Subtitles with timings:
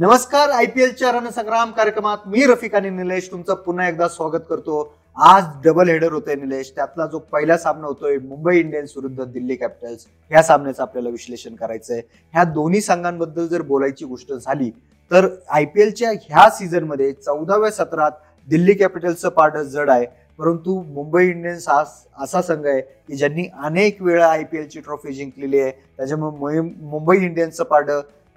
[0.00, 4.76] नमस्कार I P एलच्या रणसंग्राम कार्यक्रमात मी रफिक आणि निलेश तुमचं पुन्हा एकदा स्वागत करतो.
[5.16, 6.70] आज डबल हेडर होतोय निलेश.
[6.76, 12.00] त्यातला जो पहिला सामना होतोय मुंबई इंडियन्स विरुद्ध दिल्ली कॅपिटल्स ह्या सामन्याचं आपल्याला विश्लेषण करायचंय.
[12.34, 14.70] ह्या दोन्ही संघांबद्दल जर बोलायची गोष्ट झाली
[15.10, 18.10] तर आय पी एलच्या ह्या सीझनमध्ये चौदाव्या सत्रात
[18.48, 20.06] दिल्ली कॅपिटल्सचं पार्ट जड आहे.
[20.38, 21.82] परंतु मुंबई इंडियन्स हा
[22.22, 25.70] असा संघ आहे की ज्यांनी अनेक वेळा आय पी एलची ट्रॉफी जिंकलेली आहे.
[25.96, 27.90] त्याच्यामुळे मुंबई इंडियन्सचं पारड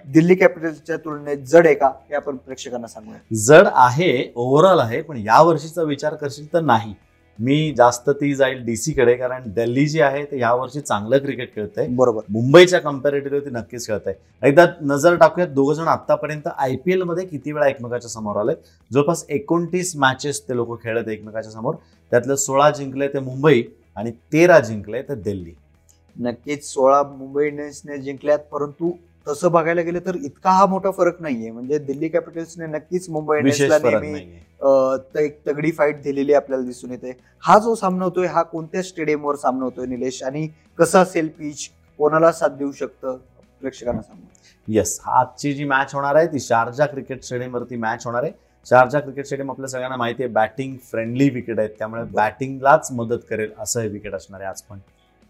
[0.06, 3.18] दिल्ली कॅपिटल्सच्या तुलनेत जड आहे का हे आपण प्रेक्षकांना सांगूया.
[3.46, 6.94] जड आहे ओव्हरऑल आहे पण या वर्षीचा विचार करशील तर नाही.
[7.38, 11.54] मी जास्त ती जाईल डीसी कडे कारण दिल्ली जी आहे ते या वर्षी चांगलं क्रिकेट
[11.54, 11.86] खेळतंय.
[11.88, 12.22] बरोबर.
[12.30, 17.24] मुंबईच्या कम्पॅरेटिव्ह ती नक्कीच खेळत आहे एकदा नजर टाकूयात दोघ जण आतापर्यंत आय पी एलमध्ये
[17.26, 18.52] किती वेळा एकमेकाच्या समोर आले
[18.90, 21.74] जवळपास एकोणतीस मॅचेस ते लोक खेळत एकमेकाच्या समोर.
[22.12, 23.62] त्यातलं सोळा जिंकले ते मुंबई
[23.96, 25.52] आणि तेरा जिंकले ते दिल्ली.
[26.16, 28.92] नक्कीच सोळा मुंबई इंडियन्सने जिंकल्यात परंतु
[29.26, 31.50] तसं बघायला गेलं तर इतका हा मोठा फरक नाहीये.
[31.50, 34.20] म्हणजे दिल्ली कॅपिटल्सने नक्कीच मुंबई इंडियन्सला नेहमी
[35.24, 37.16] एक तगडी फाईट दिलेली आपल्याला दिसून येते.
[37.44, 40.22] हा जो सामना होतोय हा कोणत्या स्टेडियमवर सामना होतोय निलेश?
[40.22, 40.48] आणि
[40.78, 43.16] कसा असेल पिच कोणाला साथ देऊ शकतं
[43.60, 44.26] प्रेक्षकांना सांगू?
[44.68, 48.32] येस आजची जी मॅच होणार आहे ती शारजा क्रिकेट स्टेडियमवरती मॅच होणार आहे.
[48.66, 51.70] शारजा क्रिकेट स्टेडियम आपल्या सगळ्यांना माहिती आहे बॅटिंग फ्रेंडली विकेट आहेत.
[51.78, 54.78] त्यामुळे बॅटिंगलाच मदत करेल असं हे विकेट असणार आहे आज पण.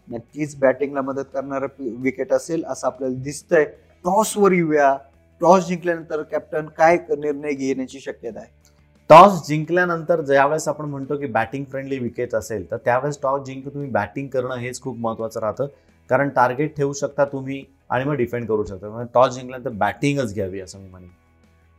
[0.07, 3.63] नक्कीच बॅटिंगला मदत करणारं विकेट असेल असं आपल्याला दिसतंय.
[4.05, 4.95] टॉसवर येऊया.
[5.41, 8.51] टॉस जिंकल्यानंतर कॅप्टन काय निर्णय घेण्याची शक्यता आहे?
[9.09, 13.89] टॉस जिंकल्यानंतर ज्यावेळेस आपण म्हणतो की बॅटिंग फ्रेंडली विकेट असेल तर त्यावेळेस टॉस जिंकून तुम्ही
[13.89, 15.67] बॅटिंग करणं हेच खूप महत्वाचं राहतं.
[16.09, 19.03] कारण टार्गेट ठेवू शकता तुम्ही आणि मग डिफेंड करू शकता.
[19.13, 21.09] टॉस जिंकल्यानंतर बॅटिंगच घ्यावी असं मी म्हणेन.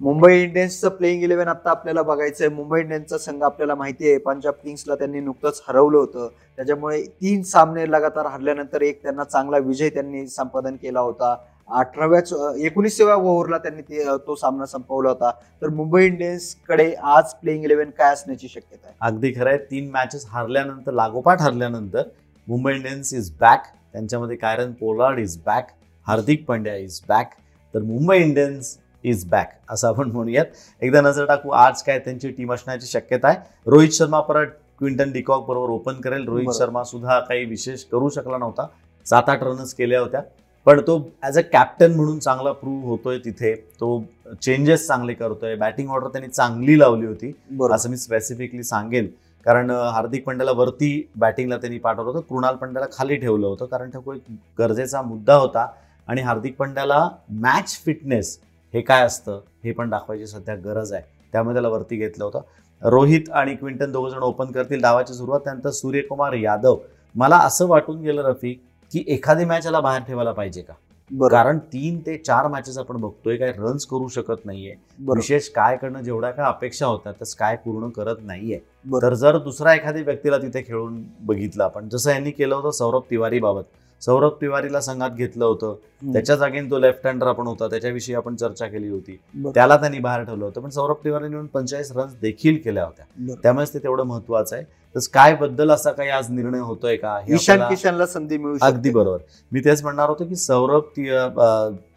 [0.01, 2.49] मुंबई इंडियन्सचं प्लेइंग इलेव्हन आता आपल्याला बघायचंय.
[2.49, 4.19] मुंबई इंडियन्सचा संघ आपल्याला माहिती आहे.
[4.19, 6.29] पंजाब किंग्सला त्यांनी नुकतंच हरवलं होतं.
[6.57, 11.37] त्याच्यामुळे तीन सामने लगातार हरल्यानंतर एक त्यांना चांगला विजय त्यांनी संपादन केला होता.
[11.69, 15.31] अठराव्याच एकोणीसाव्या ओव्हरला त्यांनी ते- तो सामना संपवला होता.
[15.63, 18.97] तर मुंबई इंडियन्सकडे आज प्लेइंग इलेव्हन काय असण्याची शक्यता आहे?
[19.01, 19.59] अगदी खरं आहे.
[19.59, 22.03] तीन मॅचेस हरल्यानंतर लागोपाठ हरल्यानंतर
[22.49, 23.63] मुंबई इंडियन्स इज बॅक
[23.93, 25.69] त्यांच्यामध्ये Kieron Pollard is back
[26.07, 27.31] Hardik Pandya is back
[27.75, 30.47] तर मुंबई इंडियन्स इज बॅक असं आपण म्हणूयात.
[30.83, 33.39] एकदा नजर टाकू आज काय त्यांची टीम असण्याची शक्यता आहे.
[33.67, 34.47] रोहित शर्मा परत
[34.79, 36.27] क्विंटन डिकॉक बरोबर ओपन करेल.
[36.29, 36.49] रोहित.
[36.55, 38.67] शर्मा सुद्धा काही विशेष करू शकला नव्हता.
[39.07, 40.21] सात आठ रनच केल्या होत्या.
[40.67, 43.55] पण तो ॲज अ कॅप्टन म्हणून चांगला प्रूव्ह होतोय तिथे.
[43.55, 44.05] तो
[44.43, 45.55] चेंजेस चांगले करतोय.
[45.57, 47.33] बॅटिंग ऑर्डर त्यांनी चांगली लावली होती.
[47.73, 49.09] असं मी स्पेसिफिकली सांगेन
[49.47, 52.21] कारण हार्दिक पंड्याला वरती बॅटिंगला त्यांनी पाठवलं होतं.
[52.21, 53.67] कृणाल पंड्याला खाली ठेवलं होतं.
[53.67, 54.23] कारण तो एक
[54.59, 55.67] गरजेचा मुद्दा होता.
[56.09, 58.39] आणि हार्दिक पंड्याला मॅच फिटनेस
[58.75, 61.03] हे काय असतं हे पण दाखवायची सध्या गरज आहे.
[61.33, 62.41] त्यामुळे त्याला वरती घेतलं होतं.
[62.83, 65.41] रोहित आणि क्विंटन दोघ जण ओपन करतील डावाची सुरुवात.
[65.41, 66.77] त्यानंतर सूर्यकुमार यादव.
[67.15, 68.61] मला असं वाटून गेलं रफिक
[68.93, 70.73] की एखादी मॅच याला बाहेर ठेवायला पाहिजे का?
[71.11, 74.75] कारण तीन ते चार मॅचेस आपण बघतोय काय रन्स करू शकत नाहीये.
[75.09, 78.59] विशेष काय करणं जेवढ्या काय अपेक्षा होत्या तर काय पूर्ण करत नाहीये.
[79.03, 83.39] तर जर दुसरा एखाद्या व्यक्तीला तिथे खेळून बघितलं आपण जसं यांनी केलं होतं सौरभ तिवारी
[83.39, 83.63] बाबत
[84.05, 85.75] सौरभ तिवारीला संघात घेतलं होतं.
[86.13, 87.67] त्याच्या जागेने तो लेफ्ट हँडर आपण होता.
[87.69, 89.19] त्याच्याविषयी आपण चर्चा केली होती.
[89.55, 90.61] त्याला त्यांनी बाहेर ठेवलं होतं.
[90.61, 93.35] पण सौरभ तिवारीने पंचेचाळीस रन्स देखील केल्या होत्या.
[93.43, 94.65] त्यामुळेच ते तेवढं महत्वाचं आहे.
[94.95, 97.19] तर स्कायबद्दल असा काही आज निर्णय होतोय का?
[97.29, 98.57] ईशान किशनला संधी मिळू.
[98.63, 99.19] अगदी बरोबर.
[99.53, 101.01] मी तेच म्हणणार होतो की सौरभ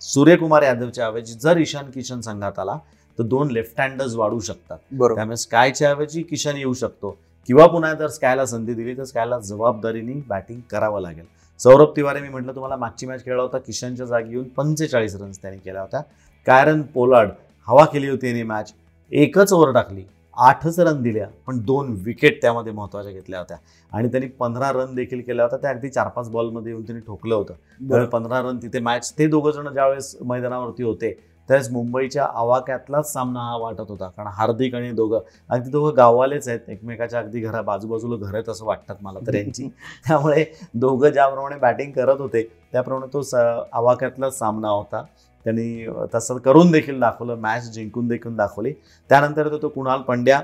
[0.01, 2.78] सूर्यकुमार यादवच्या ऐवजी जर ईशान किशन संघात आला
[3.19, 4.78] तर दोन लेफ्ट हँडर्स वाढू शकतात.
[5.16, 7.17] त्यामुळे स्कायच्या ऐवजी किशन येऊ शकतो.
[7.50, 11.25] किंवा पुन्हा जर स्कायला संधी दिली तर स्कायला जबाबदारीने बॅटिंग करावं लागेल.
[11.59, 15.59] सौरभ तिवारी मी म्हटलं तुम्हाला मागची मॅच खेळला होता किशनच्या जागी येऊन पंचेचाळीस रन्स त्यांनी
[15.59, 16.01] केल्या होत्या.
[16.47, 17.29] कायरन पोलार्ड
[17.68, 18.73] हवा केली होती यांनी मॅच
[19.12, 20.03] एकच ओव्हर टाकली
[20.38, 23.57] आठच रन दिल्या पण दोन विकेट त्यामध्ये महत्त्वाच्या घेतल्या होत्या.
[23.91, 27.35] आणि त्यांनी पंधरा रन देखील केल्या होत्या त्या अगदी चार पाच बॉलमध्ये येऊन त्यांनी ठोकलं
[27.35, 27.53] होतं.
[27.79, 28.06] त्यामुळे.
[28.06, 31.17] पंधरा रन तिथे मॅच ते दोघं जण ज्यावेळेस मैदानावरती होते
[31.47, 34.08] त्यावेळेस मुंबईच्या आवाक्यातलाच सामना हा वाटत होता.
[34.08, 36.59] कारण हार्दिक आणि दोघं अगदी दोघं गाववालेच आहेत.
[36.67, 39.67] एकमेकाच्या अगदी घरा बाजूबाजूला घर आहेत असं वाटतात मला तर यांची.
[40.08, 43.38] त्यामुळे दोघं ज्याप्रमाणे बॅटिंग करत होते त्याप्रमाणे तो
[43.73, 45.03] आवाक्यातलाच सामना होता.
[45.44, 48.73] त्यांनी तसं करून देखील दाखवलं मॅच जिंकून देखील दाखवली.
[49.09, 50.41] त्यानंतर तो- तो कुणाल पंड्या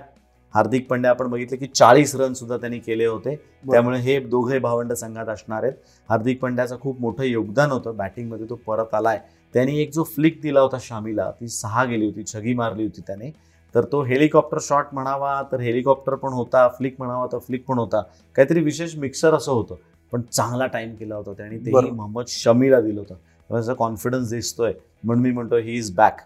[0.53, 3.35] हार्दिक पंड्या आपण बघितलं की चाळीस रन सुद्धा त्यांनी केले होते.
[3.71, 5.73] त्यामुळे हे दोघे भावंड संघात असणार आहेत.
[6.09, 7.95] हार्दिक पंड्याचं खूप मोठं योगदान होतं.
[7.97, 9.19] बॅटिंगमध्ये तो परत आलाय.
[9.53, 13.31] त्यांनी एक जो फ्लिक दिला होता शामीला ती सहा गेली होती छगी मारली होती त्याने.
[13.75, 18.01] तर तो हेलिकॉप्टर शॉट म्हणावा तर हेलिकॉप्टर पण होता फ्लिक म्हणावा तर फ्लिक पण होता.
[18.35, 19.75] काहीतरी विशेष मिक्सर असं होतं.
[20.11, 21.57] पण चांगला टाइम केला होता त्याने.
[21.57, 21.93] तेही बरोबर.
[21.93, 23.15] मोहम्मद शमीला दिलं होतं.
[23.49, 24.73] त्याचा कॉन्फिडन्स दिसतोय.
[25.03, 26.21] म्हणून मी म्हणतो ही इज बॅक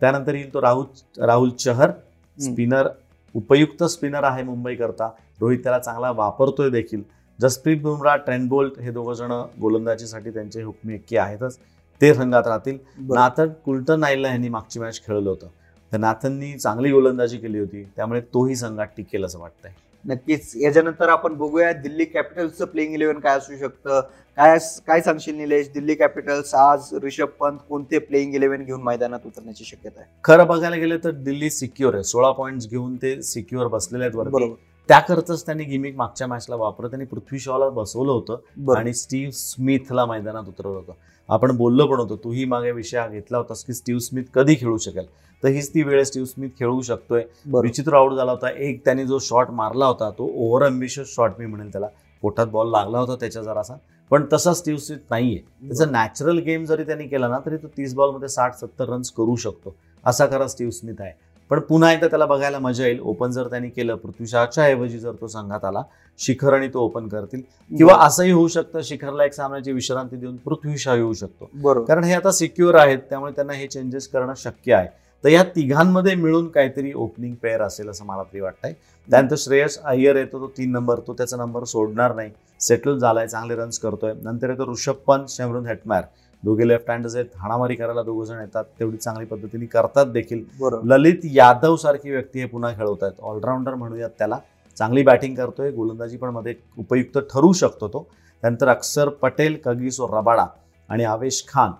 [0.00, 0.84] त्यानंतर येईल तो राहुल
[1.22, 1.90] राहुल चहर
[2.38, 2.88] स्पिनर
[3.34, 7.02] उपयुक्त स्पिनर आहे मुंबई करता रोहित त्याला चांगला वापरतोय देखील.
[7.40, 11.58] जसप्रीत बुमराह ट्रेंड बोल्ट हे दोघं जण गोलंदाजीसाठी त्यांचे हुकमी एक्के आहेतच.
[12.00, 12.78] ते संघात राहतील.
[12.98, 15.46] नाथन कुलटन नाईलला यांनी मागची मॅच खेळलं होतं.
[15.92, 17.84] तर नाथननी चांगली गोलंदाजी केली होती.
[17.96, 19.72] त्यामुळे तोही संघात टिकेल असं वाटतंय.
[20.04, 20.52] नक्कीच.
[20.56, 24.00] याच्यानंतर आपण बघूया दिल्ली कॅपिटल्सचं प्लेइंग इलेव्हन काय असू शकतं.
[24.38, 25.68] काय काय सांगशील निलेश?
[25.74, 30.10] दिल्ली कॅपिटल्स आज रिषभ पंत कोणते प्लेइंग इलेव्हन घेऊन मैदानात उतरण्याची शक्यता आहे?
[30.24, 32.02] खरं बघायला गेलं तर दिल्ली सिक्युअर आहे.
[32.02, 34.54] सोळा पॉईंट्स घेऊन ते सिक्युअर बसलेले आहेत बरोबर.
[34.88, 38.74] त्याकरताच त्यांनी गिमिक मागच्या मॅचला वापरत त्यांनी पृथ्वी शॉला बसवलं होतं.
[38.76, 40.92] आणि स्टीव्ह स्मिथला मैदानात उतरवलं होतं.
[41.28, 45.06] आपण बोललो पण होतो तूही मागे विषय घेतला होतास की स्टीव्ह स्मिथ कधी खेळू शकेल?
[45.42, 47.24] तर हीच ती वेळ स्टीव्ह स्मिथ खेळू शकतोय.
[47.46, 48.50] विचित्र आउट झाला होता.
[48.50, 51.86] एक त्याने जो शॉट मारला होता तो ओव्हर अम्बिशियस शॉट मी म्हणेल त्याला.
[52.22, 53.74] पोटात बॉल लागला होता त्याच्या जरासा.
[54.10, 55.68] पण तसा स्टीव्ह स्मिथ नाहीये.
[55.68, 59.36] त्याचा नॅचरल गेम जरी त्यांनी केला ना तरी तो तीस बॉलमध्ये साठ सत्तर रन्स करू
[59.36, 59.74] शकतो.
[60.06, 61.12] असा खरा स्टीव्ह स्मिथ आहे.
[61.50, 63.00] पण पुन्हा एकदा त्याला बघायला मजा येईल.
[63.00, 65.82] ओपन जर त्यांनी केलं पृथ्वीशाच्या ऐवजी जर तो संघात आला
[66.18, 67.40] शिखर आणि तो ओपन करतील.
[67.70, 71.82] किंवा असंही होऊ शकतं शिखरला एक सामन्याची विश्रांती देऊन पृथ्वीशा येऊ शकतो.
[71.84, 74.88] कारण हे आता सिक्युअर आहेत त्यामुळे त्यांना हे चेंजेस करणं शक्य आहे.
[75.24, 78.72] तर या तिघांमध्ये मिळून काहीतरी ओपनिंग पेअर असेल असं मला तरी वाटतंय.
[79.10, 82.30] त्यानंतर श्रेयस अय्यर येतो तो तीन नंबर तो त्याचा नंबर सोडणार नाही.
[82.60, 84.12] सेटल झालाय चांगले रन्स करतोय.
[84.22, 86.02] नंतर येतो ऋषभ पंत शेमरून हेटमॅर.
[86.42, 90.44] दोघे लेफ्ट हँडर्स आहेत हाणामारी करायला दोघ जण येतात तेवढी चांगली पद्धतीने करतात देखील.
[90.84, 94.38] ललित यादव सारखी व्यक्ती हे पुन्हा खेळवत आहेत ऑलराऊंडर म्हणूयात त्याला.
[94.76, 98.06] चांगली बॅटिंग करतोय गोलंदाजी पण मध्ये उपयुक्त ठरू शकतो तो.
[98.42, 100.46] त्यानंतर अक्षर पटेल कगिसो रबाडा
[100.90, 101.70] आणि आवेश खान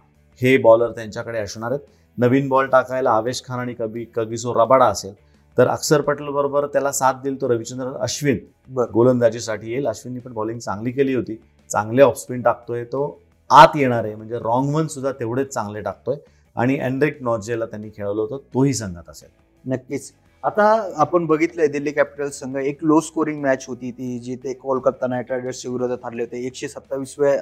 [0.40, 1.80] हे बॉलर त्यांच्याकडे असणार आहेत.
[2.18, 5.14] नवीन बॉल टाकायला आवेश खान आणि कबी कगिसो रबाडा असेल
[5.58, 8.38] तर अक्षर पटेल बरोबर त्याला साथ देईल तो रविचंद्रन अश्विन.
[8.92, 9.86] गोलंदाजीसाठी येईल.
[9.86, 11.36] अश्विननी पण बॉलिंग चांगली केली होती.
[11.70, 13.21] चांगले ऑफस्पिन टाकतोय तो.
[13.52, 14.14] आत येणार आहे.
[14.14, 16.16] म्हणजे रॉंग वन सुद्धा तेवढेच चांगले टाकतोय.
[16.56, 18.38] आणि अँड्रिक नॉर्जेला त्यांनी खेळवलं होतं.
[18.54, 19.28] तोही संघात असेल.
[19.64, 20.12] नक्कीच.
[20.44, 20.64] आता
[20.96, 23.90] आपण बघितलंय दिल्ली कॅपिटल्स संघ एक लो स्कोरिंग मॅच होती.
[23.90, 26.44] ती जी ते कोलकाता नाईट रायडर्सच्या विरोधात हरले होते.
[26.46, 27.32] एकशे सत्तावीसवे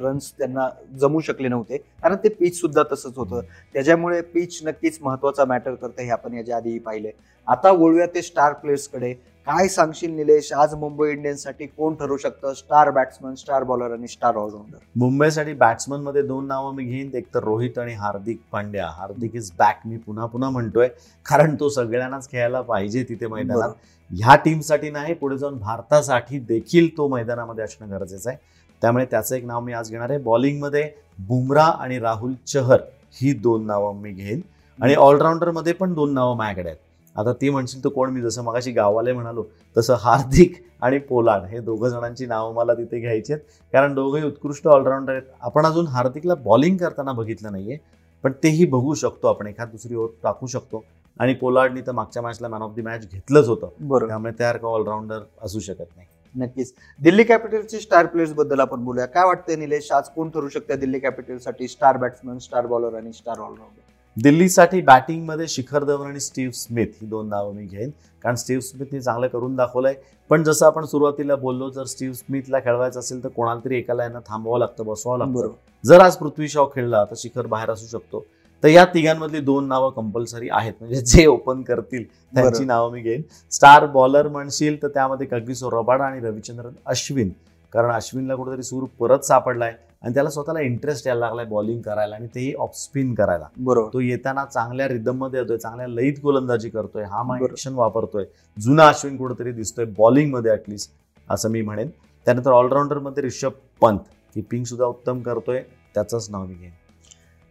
[0.00, 0.68] रन्स त्यांना
[1.00, 1.76] जमू शकले नव्हते.
[2.02, 3.40] कारण ते पिच सुद्धा तसंच होतं.
[3.74, 7.10] त्याच्यामुळे पिच नक्कीच महत्त्वाचा मॅटर करतं हे आपण याच्या आधीही पाहिले
[7.46, 9.14] आता वळूया ते स्टार प्लेयर्सकडे
[9.46, 12.52] काय सांगशील निलेश आज मुंबई इंडियन्ससाठी कोण ठरू शकतं?
[12.54, 17.10] स्टार बॅट्समन स्टार बॉलर आणि स्टार ऑलराऊंडर मुंबईसाठी बॅट्समनमध्ये दोन नावं मी घेईन.
[17.14, 18.86] एक तर रोहित आणि हार्दिक पांड्या.
[18.90, 20.88] हार्दिक इज बॅक मी पुन्हा पुन्हा म्हणतोय
[21.26, 23.74] कारण तो सगळ्यांनाच खेळायला पाहिजे तिथे मैदानात.
[24.10, 28.38] ह्या टीमसाठी नाही पुढे जाऊन भारतासाठी देखील तो मैदानामध्ये असणं गरजेचं आहे.
[28.82, 30.18] त्यामुळे त्याचं एक नाव मी आज घेणार आहे.
[30.20, 32.80] बॉलिंगमध्ये बुमरा आणि राहुल चहर
[33.20, 34.40] ही दोन नावं मी घेईन.
[34.78, 36.78] आणि ऑलराऊंडरमध्ये पण दोन नावं माझ्याकडे आहेत.
[37.16, 38.10] आता ती म्हणशील तर कोण?
[38.10, 39.44] मी जसं मगाशी गावाले म्हणालो
[39.76, 43.44] तसं हार्दिक आणि पोलार्ड हे दोघं जणांची नावं मला तिथे घ्यायची आहेत.
[43.72, 45.28] कारण दोघंही उत्कृष्ट ऑलराऊंडर आहेत.
[45.40, 47.78] आपण अजून हार्दिकला बॉलिंग करताना बघितलं नाहीये
[48.24, 49.46] पण तेही बघू शकतो आपण.
[49.46, 50.84] एखाद दुसरी ओव्हर टाकू शकतो.
[51.20, 53.68] आणि पोलार्डनी तर मागच्या मॅचला मॅन ऑफ द मॅच घेतलंच होतं.
[53.80, 54.06] बरोबर.
[54.06, 56.06] त्यामुळे त्यासारखं ऑलराऊंडर असू शकत नाही.
[56.34, 56.72] नक्कीच.
[57.00, 59.06] दिल्ली कॅपिटल्सचे स्टार प्लेयर्सबद्दल आपण बोलूया.
[59.06, 59.90] काय वाटतंय निलेश?
[59.92, 63.83] आज कोण ठरू शकतं दिल्ली कॅपिटल्ससाठी स्टार बॅट्समन स्टार बॉलर आणि स्टार ऑलराऊंडर
[64.22, 67.90] दिल्लीसाठी बॅटिंगमध्ये शिखर धवन आणि स्टीव्ह स्मिथ ही दोन नावं मी घेईन.
[68.22, 69.94] कारण स्टीव्ह स्मिथने चांगलं करून दाखवलंय.
[70.30, 74.18] पण जसं आपण सुरुवातीला बोललो जर स्टीव्ह स्मिथला खेळवायचं असेल तर कोणाला तरी एकाला यांना
[74.18, 75.32] थांबवावं लागतं बसवावं लागतं.
[75.32, 75.54] बरोबर.
[75.84, 78.24] जर आज पृथ्वी शॉ खेळला तर शिखर बाहेर असू शकतो.
[78.62, 80.72] तर या तिघांमधली दोन नावं कंपल्सरी आहेत.
[80.80, 82.64] म्हणजे जे ओपन करतील त्यांची.
[82.64, 83.22] नावं मी घेईन.
[83.50, 87.30] स्टार बॉलर म्हणशील तर त्यामध्ये कगिसो रबाडा आणि रविचंद्रन अश्विन.
[87.72, 89.74] कारण अश्विनला कुठेतरी सूर परत सापडलाय.
[90.04, 93.46] आणि त्याला स्वतःला इंटरेस्ट यायला लागलाय बॉलिंग करायला आणि तेही ऑफ स्पिन करायला.
[93.56, 93.92] बरोबर.
[93.92, 97.38] तो येताना चांगल्या रिदममध्ये येतोय चांगल्या लईत गोलंदाजी करतोय हा.
[97.42, 98.24] ऍक्शन वापरतोय.
[98.60, 100.92] जुना अश्विन कुठेतरी दिसतोय बॉलिंगमध्ये ऍटलिस्ट
[101.30, 101.88] असं मी म्हणेन.
[102.24, 103.98] त्यानंतर ऑलराऊंडरमध्ये रिषभ पंत
[104.34, 105.62] किपिंग सुद्धा उत्तम करतोय.
[105.94, 106.70] त्याचंच नाव मी घेईन.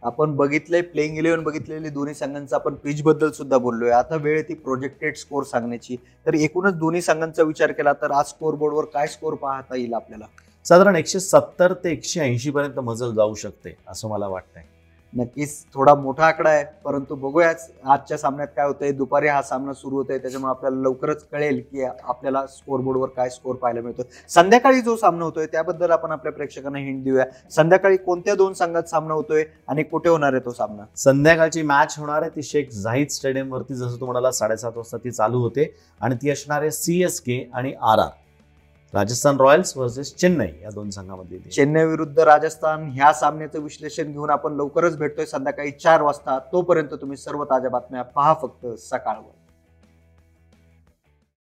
[0.04, 3.90] आपण बघितलंय प्लेइंग इलेव्हन बघितलेली दोन्ही संघांचा आपण पिच बद्दल सुद्धा बोललोय.
[3.90, 5.96] आता वेळ ती प्रोजेक्टेड स्कोर सांगण्याची.
[6.26, 10.26] तर एकूणच दोन्ही संघांचा विचार केला तर आज स्कोर बोर्डवर काय स्कोर पाहता येईल आपल्याला?
[10.66, 14.64] साधारण एकशे सत्तर ते एकशे ऐंशी पर्यंत मजल जाऊ शकते असं मला वाटतंय.
[15.14, 18.92] नक्कीच थोडा मोठा आकडा आहे परंतु बघूयाच आजच्या सामन्यात काय होतंय.
[18.92, 23.56] दुपारी हा सामना सुरू होतोय त्याच्यामुळे आपल्याला लवकरच कळेल की आपल्याला स्कोर बोर्डवर काय स्कोर
[23.56, 27.26] पाहायला मिळतो संध्याकाळी जो सामना होतोय त्याबद्दल आपण आपल्या प्रेक्षकांना हिंट देऊया.
[27.52, 30.86] संध्याकाळी कोणत्या दोन संघात सामना होतोय आणि कुठे होणार आहे तो सामना?
[30.96, 35.42] संध्याकाळची मॅच होणार आहे ती शेख झाहीद स्टेडियम वरती जसं तुम्हाला साडेसात वाजता ती चालू
[35.42, 35.74] होते.
[36.02, 38.10] आणि ती असणार आहे सी एस के आणि R R
[38.94, 44.54] Rajasthan royals versus Chennai या दोन संघामध्ये चेन्नई विरुद्ध राजस्थान ह्या सामन्याचं विश्लेषण घेऊन आपण
[44.54, 46.38] लवकरच भेटतोय संध्याकाळी चार वाजता.
[46.52, 49.32] तोपर्यंत तुम्ही सर्व ताज्या बातम्या पहा फक्त सकाळवर.